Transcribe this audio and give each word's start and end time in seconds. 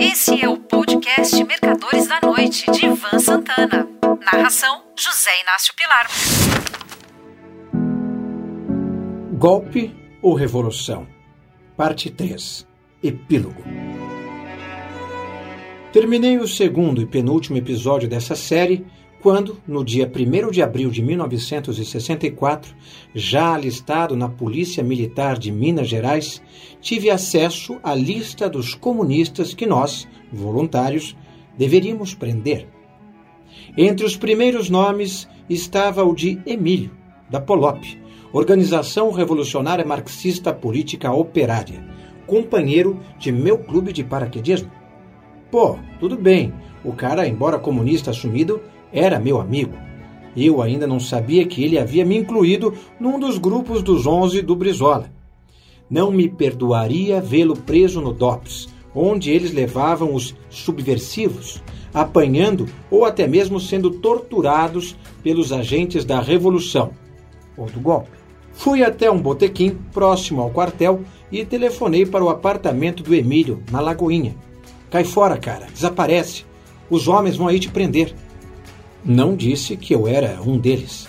Esse 0.00 0.40
é 0.40 0.48
o 0.48 0.56
podcast 0.56 1.42
Mercadores 1.42 2.06
da 2.06 2.20
Noite, 2.22 2.70
de 2.70 2.86
Ivan 2.86 3.18
Santana. 3.18 3.88
Narração: 4.24 4.84
José 4.96 5.30
Inácio 5.42 5.74
Pilar. 5.74 6.06
Golpe 9.32 9.92
ou 10.22 10.34
Revolução? 10.34 11.04
Parte 11.76 12.10
3 12.10 12.64
Epílogo. 13.02 13.60
Terminei 15.92 16.38
o 16.38 16.46
segundo 16.46 17.02
e 17.02 17.06
penúltimo 17.06 17.56
episódio 17.56 18.08
dessa 18.08 18.36
série 18.36 18.86
quando, 19.20 19.60
no 19.66 19.84
dia 19.84 20.10
1 20.10 20.50
de 20.50 20.62
abril 20.62 20.90
de 20.90 21.02
1964, 21.02 22.74
já 23.14 23.54
alistado 23.54 24.16
na 24.16 24.28
Polícia 24.28 24.82
Militar 24.82 25.36
de 25.38 25.50
Minas 25.50 25.88
Gerais, 25.88 26.40
tive 26.80 27.10
acesso 27.10 27.78
à 27.82 27.94
lista 27.94 28.48
dos 28.48 28.74
comunistas 28.74 29.54
que 29.54 29.66
nós, 29.66 30.06
voluntários, 30.32 31.16
deveríamos 31.56 32.14
prender. 32.14 32.68
Entre 33.76 34.06
os 34.06 34.16
primeiros 34.16 34.70
nomes 34.70 35.28
estava 35.48 36.04
o 36.04 36.14
de 36.14 36.40
Emílio, 36.46 36.90
da 37.28 37.40
Polop, 37.40 37.82
Organização 38.32 39.10
Revolucionária 39.10 39.84
Marxista 39.84 40.52
Política 40.52 41.10
Operária, 41.12 41.84
companheiro 42.26 43.00
de 43.18 43.32
meu 43.32 43.58
clube 43.58 43.92
de 43.92 44.04
paraquedismo. 44.04 44.70
Pô, 45.50 45.78
tudo 45.98 46.16
bem, 46.16 46.52
o 46.84 46.92
cara, 46.92 47.26
embora 47.26 47.58
comunista 47.58 48.10
assumido, 48.10 48.60
era 48.92 49.18
meu 49.18 49.40
amigo. 49.40 49.74
Eu 50.36 50.62
ainda 50.62 50.86
não 50.86 51.00
sabia 51.00 51.46
que 51.46 51.64
ele 51.64 51.78
havia 51.78 52.04
me 52.04 52.16
incluído 52.16 52.74
num 53.00 53.18
dos 53.18 53.38
grupos 53.38 53.82
dos 53.82 54.06
onze 54.06 54.40
do 54.42 54.54
Brizola. 54.54 55.10
Não 55.90 56.12
me 56.12 56.28
perdoaria 56.28 57.20
vê-lo 57.20 57.56
preso 57.56 58.00
no 58.00 58.12
DOPS, 58.12 58.68
onde 58.94 59.30
eles 59.30 59.52
levavam 59.52 60.14
os 60.14 60.34
subversivos, 60.50 61.62
apanhando 61.92 62.66
ou 62.90 63.04
até 63.04 63.26
mesmo 63.26 63.58
sendo 63.58 63.90
torturados 63.90 64.96
pelos 65.22 65.52
agentes 65.52 66.04
da 66.04 66.20
Revolução 66.20 66.90
ou 67.56 67.66
do 67.66 67.80
golpe. 67.80 68.10
Fui 68.52 68.82
até 68.82 69.10
um 69.10 69.20
botequim 69.20 69.76
próximo 69.92 70.42
ao 70.42 70.50
quartel 70.50 71.02
e 71.30 71.44
telefonei 71.44 72.04
para 72.04 72.24
o 72.24 72.28
apartamento 72.28 73.02
do 73.02 73.14
Emílio, 73.14 73.62
na 73.70 73.80
Lagoinha. 73.80 74.34
Cai 74.90 75.04
fora, 75.04 75.36
cara, 75.36 75.66
desaparece. 75.72 76.44
Os 76.90 77.06
homens 77.06 77.36
vão 77.36 77.48
aí 77.48 77.60
te 77.60 77.68
prender. 77.68 78.14
Não 79.04 79.36
disse 79.36 79.76
que 79.76 79.94
eu 79.94 80.08
era 80.08 80.40
um 80.42 80.58
deles. 80.58 81.08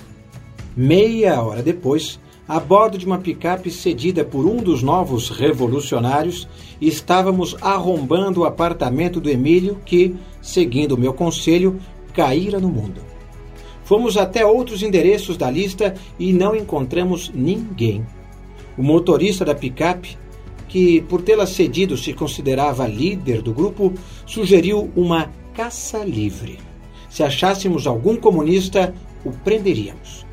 Meia 0.75 1.41
hora 1.41 1.63
depois, 1.63 2.19
a 2.47 2.59
bordo 2.59 2.97
de 2.97 3.05
uma 3.05 3.17
picape 3.17 3.69
cedida 3.71 4.23
por 4.23 4.45
um 4.45 4.57
dos 4.57 4.81
novos 4.81 5.29
revolucionários, 5.29 6.47
estávamos 6.79 7.55
arrombando 7.61 8.41
o 8.41 8.45
apartamento 8.45 9.19
do 9.19 9.29
Emílio, 9.29 9.77
que, 9.85 10.15
seguindo 10.41 10.97
meu 10.97 11.13
conselho, 11.13 11.79
caíra 12.13 12.59
no 12.59 12.69
mundo. 12.69 13.01
Fomos 13.83 14.17
até 14.17 14.45
outros 14.45 14.83
endereços 14.83 15.35
da 15.35 15.49
lista 15.49 15.95
e 16.19 16.31
não 16.31 16.55
encontramos 16.55 17.31
ninguém. 17.33 18.05
O 18.77 18.83
motorista 18.83 19.43
da 19.43 19.55
picape, 19.55 20.15
que 20.67 21.01
por 21.01 21.23
tê-la 21.23 21.47
cedido 21.47 21.97
se 21.97 22.13
considerava 22.13 22.87
líder 22.87 23.41
do 23.41 23.51
grupo, 23.51 23.91
sugeriu 24.27 24.91
uma 24.95 25.31
caça 25.55 26.03
livre. 26.03 26.68
Se 27.09 27.23
achássemos 27.23 27.87
algum 27.87 28.15
comunista, 28.15 28.93
o 29.25 29.31
prenderíamos. 29.31 30.25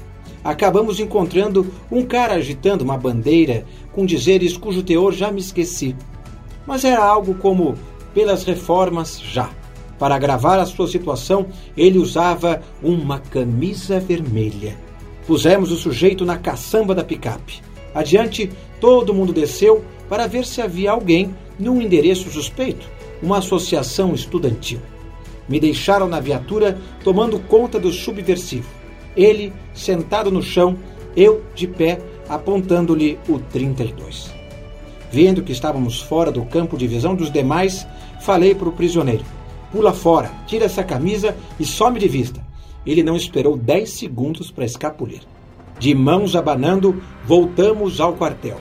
Acabamos 0.45 1.01
encontrando 1.01 1.67
um 1.91 2.05
cara 2.05 2.35
agitando 2.35 2.85
uma 2.85 2.97
bandeira 2.97 3.65
com 3.93 4.07
dizeres 4.07 4.57
cujo 4.57 4.83
teor 4.83 5.13
já 5.13 5.33
me 5.33 5.41
esqueci. 5.41 5.97
Mas 6.67 6.85
era 6.85 7.03
algo 7.03 7.35
como 7.35 7.75
pelas 8.15 8.45
reformas 8.45 9.21
já. 9.21 9.51
Para 9.99 10.15
agravar 10.15 10.61
a 10.61 10.67
sua 10.67 10.87
situação, 10.87 11.47
ele 11.77 11.99
usava 11.99 12.63
uma 12.83 13.19
camisa 13.19 13.99
vermelha. 13.99 14.77
Pusemos 15.27 15.73
o 15.73 15.77
sujeito 15.77 16.25
na 16.25 16.37
caçamba 16.37 16.95
da 16.95 17.03
picape. 17.03 17.61
Adiante, 17.95 18.51
todo 18.81 19.15
mundo 19.15 19.33
desceu 19.33 19.83
para 20.09 20.27
ver 20.27 20.45
se 20.45 20.61
havia 20.61 20.91
alguém 20.93 21.35
num 21.59 21.81
endereço 21.81 22.31
suspeito, 22.31 22.89
uma 23.23 23.39
associação 23.39 24.15
estudantil. 24.15 24.81
Me 25.49 25.61
deixaram 25.61 26.09
na 26.09 26.21
viatura 26.21 26.79
tomando 27.05 27.39
conta 27.39 27.79
do 27.79 27.93
subversivo. 27.93 28.69
Ele 29.17 29.53
sentado 29.73 30.31
no 30.31 30.43
chão, 30.43 30.77
eu 31.17 31.43
de 31.55 31.67
pé, 31.67 32.01
apontando-lhe 32.29 33.19
o 33.29 33.39
32. 33.39 34.35
Vendo 35.11 35.43
que 35.43 35.53
estávamos 35.53 36.01
fora 36.01 36.31
do 36.31 36.45
campo 36.45 36.77
de 36.77 36.87
visão 36.87 37.15
dos 37.15 37.31
demais, 37.31 37.87
falei 38.21 38.55
para 38.55 38.69
o 38.69 38.73
prisioneiro: 38.73 39.25
Pula 39.71 39.93
fora, 39.93 40.31
tira 40.47 40.65
essa 40.65 40.85
camisa 40.85 41.37
e 41.59 41.65
some 41.65 41.99
de 41.99 42.09
vista. 42.09 42.45
Ele 42.85 43.03
não 43.03 43.17
esperou 43.17 43.57
dez 43.57 43.91
segundos 43.91 44.51
para 44.51 44.65
escapulir. 44.65 45.21
De 45.79 45.95
mãos 45.95 46.35
abanando, 46.35 47.03
voltamos 47.25 48.01
ao 48.01 48.15
quartel. 48.15 48.59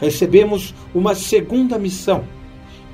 Recebemos 0.00 0.74
uma 0.94 1.14
segunda 1.14 1.78
missão: 1.78 2.24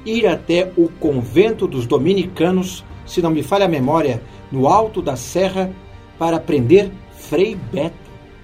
ir 0.04 0.26
até 0.26 0.72
o 0.76 0.88
convento 0.88 1.66
dos 1.66 1.86
dominicanos 1.86 2.84
se 3.06 3.20
não 3.22 3.30
me 3.30 3.42
falha 3.42 3.66
a 3.66 3.68
memória, 3.68 4.22
no 4.50 4.68
alto 4.68 5.02
da 5.02 5.16
serra 5.16 5.70
para 6.18 6.38
prender 6.38 6.90
Frei 7.12 7.54
Beto. 7.54 7.96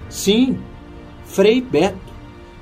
Sim, 0.09 0.57
Frei 1.25 1.61
Beto, 1.61 1.97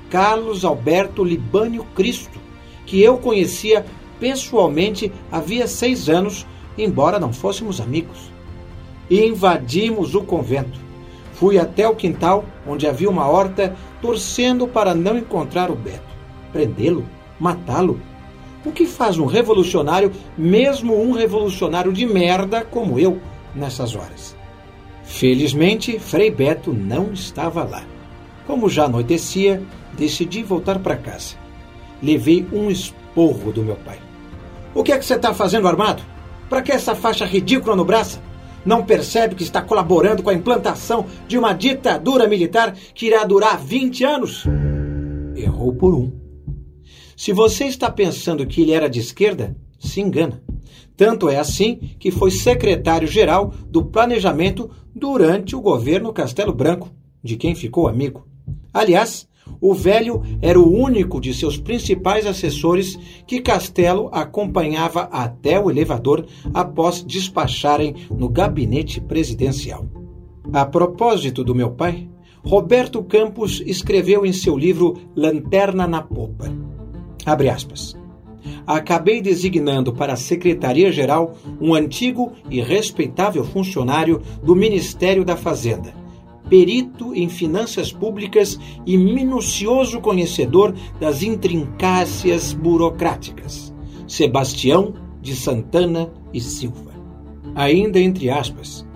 Carlos 0.08 0.64
Alberto 0.64 1.24
Libânio 1.24 1.84
Cristo, 1.94 2.38
que 2.86 3.02
eu 3.02 3.18
conhecia 3.18 3.84
pessoalmente 4.18 5.10
havia 5.32 5.66
seis 5.66 6.08
anos, 6.08 6.46
embora 6.76 7.18
não 7.18 7.32
fôssemos 7.32 7.80
amigos. 7.80 8.30
E 9.08 9.24
invadimos 9.24 10.14
o 10.14 10.22
convento. 10.22 10.78
Fui 11.32 11.58
até 11.58 11.88
o 11.88 11.96
quintal, 11.96 12.44
onde 12.66 12.86
havia 12.86 13.08
uma 13.08 13.26
horta, 13.26 13.74
torcendo 14.02 14.68
para 14.68 14.94
não 14.94 15.16
encontrar 15.16 15.70
o 15.70 15.74
Beto. 15.74 16.02
Prendê-lo? 16.52 17.04
Matá-lo? 17.38 18.00
O 18.64 18.70
que 18.70 18.84
faz 18.84 19.18
um 19.18 19.24
revolucionário, 19.24 20.12
mesmo 20.36 21.00
um 21.00 21.12
revolucionário 21.12 21.92
de 21.92 22.04
merda 22.04 22.62
como 22.62 22.98
eu, 22.98 23.18
nessas 23.54 23.94
horas? 23.94 24.36
Felizmente, 25.02 25.98
Frei 25.98 26.30
Beto 26.30 26.72
não 26.72 27.12
estava 27.12 27.64
lá. 27.64 27.82
Como 28.46 28.68
já 28.68 28.84
anoitecia, 28.84 29.62
decidi 29.94 30.42
voltar 30.42 30.78
para 30.78 30.96
casa. 30.96 31.36
Levei 32.02 32.46
um 32.52 32.70
esporro 32.70 33.50
do 33.50 33.62
meu 33.62 33.76
pai. 33.76 33.98
O 34.74 34.82
que 34.82 34.92
é 34.92 34.98
que 34.98 35.04
você 35.04 35.14
está 35.14 35.32
fazendo 35.32 35.66
armado? 35.66 36.02
Para 36.48 36.62
que 36.62 36.70
essa 36.70 36.94
faixa 36.94 37.24
ridícula 37.24 37.74
no 37.74 37.84
braço? 37.84 38.20
Não 38.64 38.84
percebe 38.84 39.34
que 39.34 39.42
está 39.42 39.62
colaborando 39.62 40.22
com 40.22 40.30
a 40.30 40.34
implantação 40.34 41.06
de 41.26 41.38
uma 41.38 41.54
ditadura 41.54 42.28
militar 42.28 42.74
que 42.94 43.06
irá 43.06 43.24
durar 43.24 43.58
20 43.58 44.04
anos? 44.04 44.44
Errou 45.34 45.74
por 45.74 45.94
um. 45.94 46.29
Se 47.20 47.34
você 47.34 47.66
está 47.66 47.90
pensando 47.90 48.46
que 48.46 48.62
ele 48.62 48.72
era 48.72 48.88
de 48.88 48.98
esquerda, 48.98 49.54
se 49.78 50.00
engana. 50.00 50.42
Tanto 50.96 51.28
é 51.28 51.36
assim 51.36 51.76
que 51.98 52.10
foi 52.10 52.30
secretário-geral 52.30 53.52
do 53.68 53.84
Planejamento 53.84 54.70
durante 54.94 55.54
o 55.54 55.60
governo 55.60 56.14
Castelo 56.14 56.50
Branco, 56.50 56.88
de 57.22 57.36
quem 57.36 57.54
ficou 57.54 57.88
amigo. 57.88 58.26
Aliás, 58.72 59.28
o 59.60 59.74
velho 59.74 60.22
era 60.40 60.58
o 60.58 60.74
único 60.74 61.20
de 61.20 61.34
seus 61.34 61.58
principais 61.58 62.24
assessores 62.24 62.98
que 63.26 63.42
Castelo 63.42 64.08
acompanhava 64.12 65.02
até 65.12 65.60
o 65.60 65.70
elevador 65.70 66.24
após 66.54 67.04
despacharem 67.04 67.96
no 68.10 68.30
gabinete 68.30 68.98
presidencial. 68.98 69.86
A 70.54 70.64
propósito 70.64 71.44
do 71.44 71.54
meu 71.54 71.72
pai, 71.72 72.08
Roberto 72.42 73.02
Campos 73.02 73.62
escreveu 73.66 74.24
em 74.24 74.32
seu 74.32 74.56
livro 74.56 74.96
Lanterna 75.14 75.86
na 75.86 76.00
Popa 76.00 76.79
Abre 77.24 77.48
aspas. 77.48 77.96
Acabei 78.66 79.20
designando 79.20 79.92
para 79.92 80.14
a 80.14 80.16
Secretaria-Geral 80.16 81.34
um 81.60 81.74
antigo 81.74 82.32
e 82.48 82.60
respeitável 82.60 83.44
funcionário 83.44 84.22
do 84.42 84.54
Ministério 84.56 85.24
da 85.24 85.36
Fazenda, 85.36 85.94
perito 86.48 87.14
em 87.14 87.28
finanças 87.28 87.92
públicas 87.92 88.58
e 88.86 88.96
minucioso 88.96 90.00
conhecedor 90.00 90.74
das 90.98 91.22
intrincácias 91.22 92.52
burocráticas, 92.52 93.74
Sebastião 94.06 94.94
de 95.20 95.36
Santana 95.36 96.10
e 96.32 96.40
Silva. 96.40 96.90
Ainda 97.54 98.00
entre 98.00 98.30
aspas, 98.30 98.86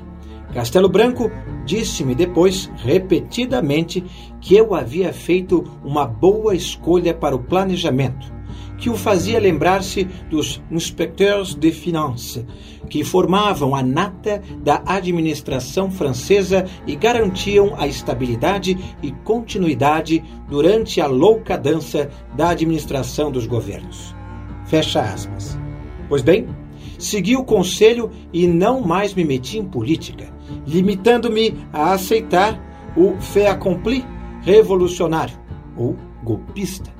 Castelo 0.55 0.89
Branco 0.89 1.33
disse-me 1.67 2.15
depois, 2.15 2.71
repetidamente, 2.77 4.05
que 4.41 4.55
eu 4.55 4.73
havia 4.73 5.12
feito 5.12 5.65
uma 5.85 6.06
boa 6.06 6.55
escolha 6.55 7.12
para 7.12 7.35
o 7.35 7.41
planejamento, 7.41 8.33
que 8.79 8.89
o 8.89 8.97
fazia 8.97 9.41
lembrar-se 9.41 10.05
dos 10.31 10.62
inspecteurs 10.71 11.56
de 11.56 11.73
finance, 11.73 12.47
que 12.89 13.03
formavam 13.03 13.75
a 13.75 13.83
nata 13.83 14.41
da 14.62 14.81
administração 14.87 15.91
francesa 15.91 16.65
e 16.87 16.95
garantiam 16.95 17.75
a 17.77 17.89
estabilidade 17.89 18.79
e 19.03 19.11
continuidade 19.11 20.23
durante 20.49 21.00
a 21.00 21.09
louca 21.09 21.59
dança 21.59 22.09
da 22.37 22.50
administração 22.50 23.33
dos 23.33 23.47
governos. 23.47 24.15
Fecha 24.67 25.00
aspas. 25.00 25.59
Pois 26.09 26.23
bem, 26.23 26.47
segui 27.05 27.37
o 27.37 27.45
conselho 27.45 28.11
e 28.33 28.47
não 28.47 28.81
mais 28.81 29.15
me 29.15 29.25
meti 29.25 29.59
em 29.59 29.65
política, 29.65 30.33
limitando-me 30.67 31.55
a 31.73 31.93
aceitar 31.93 32.61
o 32.97 33.21
fait 33.21 33.47
accompli 33.47 34.05
revolucionário 34.43 35.39
ou 35.77 35.97
golpista. 36.23 36.93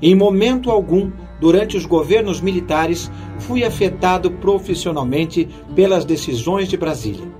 Em 0.00 0.14
momento 0.14 0.70
algum, 0.70 1.10
durante 1.40 1.76
os 1.76 1.86
governos 1.86 2.40
militares, 2.40 3.10
fui 3.38 3.64
afetado 3.64 4.30
profissionalmente 4.30 5.48
pelas 5.74 6.04
decisões 6.04 6.68
de 6.68 6.76
Brasília. 6.76 7.32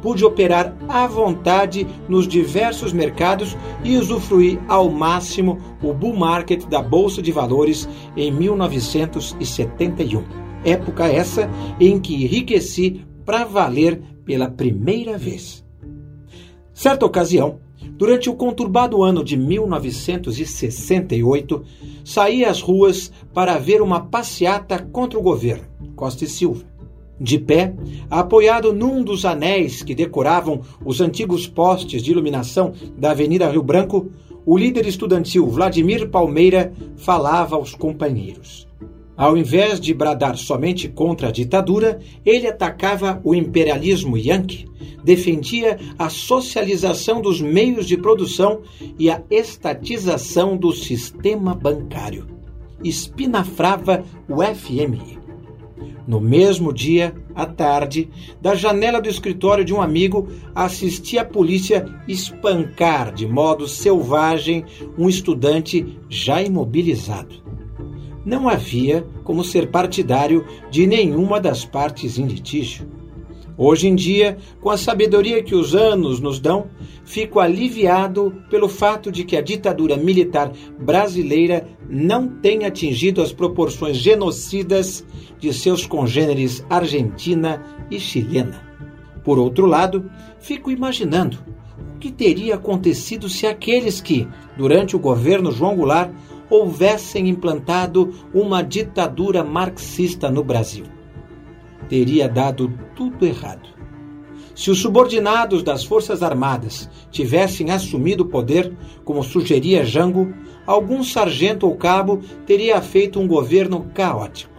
Pude 0.00 0.24
operar 0.24 0.76
à 0.88 1.06
vontade 1.06 1.86
nos 2.08 2.28
diversos 2.28 2.92
mercados 2.92 3.56
e 3.82 3.96
usufruir 3.96 4.58
ao 4.68 4.88
máximo 4.88 5.58
o 5.82 5.92
bull 5.92 6.16
market 6.16 6.64
da 6.66 6.80
Bolsa 6.80 7.20
de 7.20 7.32
Valores 7.32 7.88
em 8.16 8.30
1971. 8.30 10.45
Época 10.66 11.06
essa 11.06 11.48
em 11.80 11.98
que 11.98 12.14
enriqueci 12.14 13.04
para 13.24 13.44
valer 13.44 14.02
pela 14.24 14.50
primeira 14.50 15.16
vez. 15.16 15.64
Certa 16.74 17.06
ocasião, 17.06 17.58
Durante 17.96 18.28
o 18.28 18.34
conturbado 18.34 19.02
ano 19.02 19.24
de 19.24 19.38
1968, 19.38 21.64
saí 22.04 22.44
às 22.44 22.60
ruas 22.60 23.10
para 23.32 23.56
ver 23.58 23.80
uma 23.80 24.00
passeata 24.00 24.78
contra 24.78 25.18
o 25.18 25.22
governo, 25.22 25.64
Costa 25.94 26.24
e 26.24 26.26
Silva. 26.26 26.62
De 27.18 27.38
pé, 27.38 27.74
apoiado 28.10 28.74
num 28.74 29.02
dos 29.02 29.24
anéis 29.24 29.82
que 29.82 29.94
decoravam 29.94 30.60
os 30.84 31.00
antigos 31.00 31.46
postes 31.46 32.02
de 32.02 32.10
iluminação 32.10 32.74
da 32.98 33.12
Avenida 33.12 33.48
Rio 33.48 33.62
Branco, 33.62 34.10
o 34.44 34.58
líder 34.58 34.86
estudantil 34.86 35.46
Vladimir 35.46 36.10
Palmeira 36.10 36.74
falava 36.96 37.56
aos 37.56 37.74
companheiros. 37.74 38.65
Ao 39.16 39.34
invés 39.34 39.80
de 39.80 39.94
bradar 39.94 40.36
somente 40.36 40.88
contra 40.88 41.28
a 41.28 41.32
ditadura, 41.32 42.00
ele 42.24 42.46
atacava 42.46 43.18
o 43.24 43.34
imperialismo 43.34 44.18
yankee, 44.18 44.68
defendia 45.02 45.78
a 45.98 46.10
socialização 46.10 47.22
dos 47.22 47.40
meios 47.40 47.86
de 47.86 47.96
produção 47.96 48.60
e 48.98 49.08
a 49.08 49.22
estatização 49.30 50.54
do 50.54 50.70
sistema 50.70 51.54
bancário. 51.54 52.26
Espinafrava 52.84 54.04
o 54.28 54.42
FMI. 54.42 55.16
No 56.06 56.20
mesmo 56.20 56.72
dia, 56.72 57.14
à 57.34 57.46
tarde, 57.46 58.10
da 58.40 58.54
janela 58.54 59.00
do 59.00 59.08
escritório 59.08 59.64
de 59.64 59.72
um 59.72 59.80
amigo, 59.80 60.28
assisti 60.54 61.18
a 61.18 61.24
polícia 61.24 61.86
espancar 62.06 63.14
de 63.14 63.26
modo 63.26 63.66
selvagem 63.66 64.64
um 64.96 65.08
estudante 65.08 65.98
já 66.08 66.42
imobilizado 66.42 67.55
não 68.26 68.48
havia 68.48 69.06
como 69.22 69.44
ser 69.44 69.70
partidário 69.70 70.44
de 70.68 70.84
nenhuma 70.84 71.40
das 71.40 71.64
partes 71.64 72.18
em 72.18 72.26
litígio. 72.26 72.88
Hoje 73.58 73.88
em 73.88 73.94
dia, 73.94 74.36
com 74.60 74.68
a 74.68 74.76
sabedoria 74.76 75.42
que 75.42 75.54
os 75.54 75.74
anos 75.74 76.20
nos 76.20 76.38
dão, 76.38 76.66
fico 77.04 77.40
aliviado 77.40 78.34
pelo 78.50 78.68
fato 78.68 79.10
de 79.10 79.24
que 79.24 79.34
a 79.34 79.40
ditadura 79.40 79.96
militar 79.96 80.52
brasileira 80.78 81.66
não 81.88 82.28
tenha 82.28 82.68
atingido 82.68 83.22
as 83.22 83.32
proporções 83.32 83.96
genocidas 83.96 85.06
de 85.38 85.54
seus 85.54 85.86
congêneres 85.86 86.62
argentina 86.68 87.62
e 87.90 87.98
chilena. 87.98 88.60
Por 89.24 89.38
outro 89.38 89.64
lado, 89.64 90.10
fico 90.38 90.70
imaginando 90.70 91.38
o 91.94 91.98
que 91.98 92.12
teria 92.12 92.56
acontecido 92.56 93.26
se 93.26 93.46
aqueles 93.46 94.02
que, 94.02 94.28
durante 94.56 94.94
o 94.94 94.98
governo 94.98 95.50
João 95.50 95.76
Goulart, 95.76 96.10
houvessem 96.48 97.28
implantado 97.28 98.14
uma 98.32 98.62
ditadura 98.62 99.42
marxista 99.42 100.30
no 100.30 100.44
Brasil. 100.44 100.84
Teria 101.88 102.28
dado 102.28 102.72
tudo 102.94 103.26
errado. 103.26 103.68
Se 104.54 104.70
os 104.70 104.80
subordinados 104.80 105.62
das 105.62 105.84
Forças 105.84 106.22
Armadas 106.22 106.88
tivessem 107.10 107.70
assumido 107.70 108.24
o 108.24 108.28
poder, 108.28 108.74
como 109.04 109.22
sugeria 109.22 109.84
Jango, 109.84 110.32
algum 110.66 111.04
sargento 111.04 111.66
ou 111.66 111.76
cabo 111.76 112.22
teria 112.46 112.80
feito 112.80 113.20
um 113.20 113.28
governo 113.28 113.90
caótico, 113.92 114.54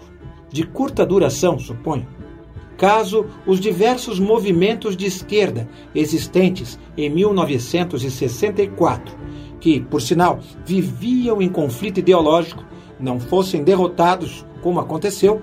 de 0.51 0.63
curta 0.63 1.03
duração, 1.05 1.57
suponho. 1.57 2.07
Caso 2.77 3.25
os 3.45 3.59
diversos 3.59 4.19
movimentos 4.19 4.95
de 4.95 5.07
esquerda 5.07 5.67
existentes 5.95 6.79
em 6.95 7.09
1964 7.09 9.26
que, 9.59 9.80
por 9.80 10.01
sinal, 10.01 10.39
viviam 10.65 11.42
em 11.42 11.50
conflito 11.50 12.00
ideológico, 12.00 12.63
não 13.00 13.19
fossem 13.19 13.63
derrotados, 13.63 14.45
como 14.62 14.80
aconteceu, 14.80 15.42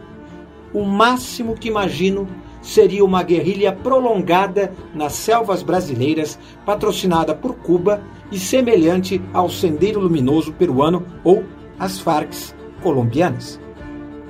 o 0.73 0.85
máximo 0.85 1.55
que 1.55 1.69
imagino 1.69 2.27
seria 2.61 3.05
uma 3.05 3.23
guerrilha 3.23 3.73
prolongada 3.73 4.73
nas 4.95 5.13
selvas 5.13 5.63
brasileiras, 5.63 6.39
patrocinada 6.65 7.35
por 7.35 7.55
Cuba 7.57 8.03
e 8.33 8.39
semelhante 8.39 9.21
ao 9.33 9.49
Sendeiro 9.49 10.01
Luminoso 10.01 10.53
peruano 10.53 11.05
ou 11.23 11.45
as 11.79 11.99
Farc 11.99 12.33
colombianas. 12.83 13.61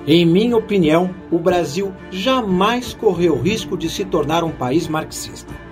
Em 0.07 0.27
minha 0.27 0.57
opinião, 0.57 1.15
o 1.31 1.39
Brasil 1.39 1.93
jamais 2.11 2.93
correu 2.93 3.41
risco 3.41 3.77
de 3.77 3.89
se 3.89 4.05
tornar 4.05 4.45
um 4.45 4.51
país 4.51 4.87
marxista 4.87 5.64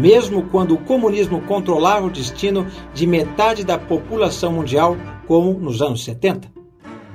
mesmo 0.00 0.48
quando 0.50 0.72
o 0.72 0.78
comunismo 0.78 1.42
controlava 1.42 2.06
o 2.06 2.10
destino 2.10 2.66
de 2.94 3.06
metade 3.06 3.62
da 3.62 3.78
população 3.78 4.54
mundial, 4.54 4.96
como 5.26 5.52
nos 5.52 5.82
anos 5.82 6.02
70. 6.04 6.50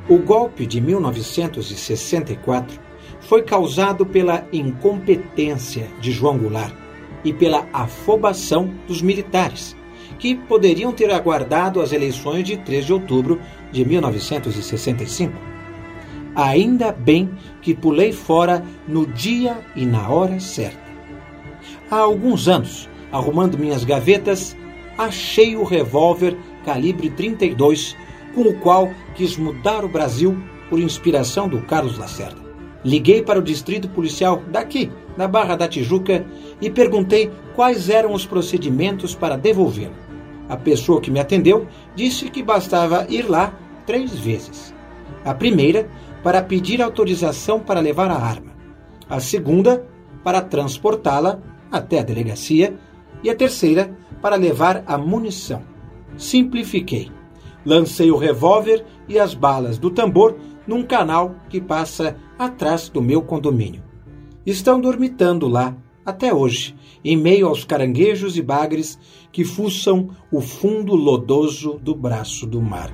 O 0.07 0.19
golpe 0.19 0.67
de 0.67 0.79
1964 0.79 2.79
foi 3.21 3.41
causado 3.41 4.05
pela 4.05 4.45
incompetência 4.53 5.87
de 5.99 6.11
João 6.11 6.37
Goulart 6.37 6.75
e 7.23 7.33
pela 7.33 7.67
afobação 7.73 8.69
dos 8.87 9.01
militares, 9.01 9.75
que 10.19 10.35
poderiam 10.35 10.91
ter 10.91 11.09
aguardado 11.09 11.81
as 11.81 11.91
eleições 11.91 12.43
de 12.43 12.55
3 12.57 12.85
de 12.85 12.93
outubro 12.93 13.41
de 13.71 13.83
1965. 13.83 15.33
Ainda 16.35 16.91
bem 16.91 17.31
que 17.63 17.73
pulei 17.73 18.11
fora 18.11 18.63
no 18.87 19.07
dia 19.07 19.57
e 19.75 19.87
na 19.87 20.07
hora 20.07 20.39
certa. 20.39 20.84
Há 21.89 21.97
alguns 21.97 22.47
anos, 22.47 22.89
arrumando 23.11 23.59
minhas 23.59 23.83
gavetas, 23.83 24.57
achei 24.97 25.55
o 25.55 25.63
revólver 25.63 26.35
calibre 26.65 27.11
32 27.11 27.95
com 28.33 28.41
o 28.41 28.59
qual 28.59 28.89
quis 29.13 29.37
mudar 29.37 29.85
o 29.85 29.89
Brasil 29.89 30.35
por 30.69 30.79
inspiração 30.79 31.47
do 31.47 31.61
Carlos 31.61 31.97
Lacerda. 31.97 32.43
Liguei 32.83 33.21
para 33.21 33.39
o 33.39 33.43
distrito 33.43 33.87
policial 33.89 34.43
daqui, 34.51 34.91
na 35.15 35.27
Barra 35.27 35.55
da 35.55 35.67
Tijuca, 35.67 36.25
e 36.59 36.69
perguntei 36.69 37.31
quais 37.55 37.89
eram 37.89 38.13
os 38.13 38.25
procedimentos 38.25 39.13
para 39.15 39.37
devolvê-lo. 39.37 39.95
A 40.49 40.57
pessoa 40.57 41.01
que 41.01 41.11
me 41.11 41.19
atendeu 41.19 41.67
disse 41.95 42.29
que 42.29 42.43
bastava 42.43 43.05
ir 43.09 43.29
lá 43.29 43.53
três 43.85 44.11
vezes. 44.17 44.73
A 45.23 45.33
primeira, 45.33 45.87
para 46.23 46.41
pedir 46.41 46.81
autorização 46.81 47.59
para 47.59 47.79
levar 47.79 48.09
a 48.09 48.17
arma. 48.17 48.53
A 49.09 49.19
segunda, 49.19 49.85
para 50.23 50.41
transportá-la 50.41 51.39
até 51.75 51.99
a 51.99 52.03
delegacia, 52.03 52.77
e 53.23 53.29
a 53.29 53.35
terceira 53.35 53.95
para 54.21 54.35
levar 54.35 54.83
a 54.85 54.97
munição. 54.97 55.61
Simplifiquei. 56.17 57.11
Lancei 57.65 58.11
o 58.11 58.17
revólver 58.17 58.85
e 59.07 59.17
as 59.17 59.33
balas 59.33 59.77
do 59.77 59.89
tambor 59.89 60.37
num 60.67 60.83
canal 60.83 61.35
que 61.49 61.59
passa 61.59 62.15
atrás 62.37 62.89
do 62.89 63.01
meu 63.01 63.21
condomínio. 63.21 63.83
Estão 64.45 64.79
dormitando 64.79 65.47
lá 65.47 65.75
até 66.05 66.31
hoje, 66.31 66.75
em 67.03 67.17
meio 67.17 67.47
aos 67.47 67.63
caranguejos 67.63 68.37
e 68.37 68.41
bagres 68.41 68.99
que 69.31 69.43
fuçam 69.43 70.09
o 70.31 70.39
fundo 70.39 70.95
lodoso 70.95 71.79
do 71.81 71.95
braço 71.95 72.45
do 72.45 72.61
mar. 72.61 72.91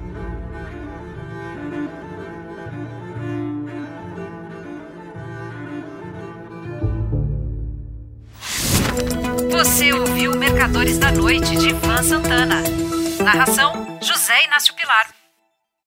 Você 9.64 9.94
ouviu 9.94 10.36
Mercadores 10.36 10.98
da 10.98 11.12
Noite 11.12 11.56
de 11.56 11.70
Ivan 11.70 12.02
Santana. 12.02 12.64
Narração: 13.24 14.00
José 14.02 14.46
Inácio 14.46 14.74
Pilar. 14.74 15.21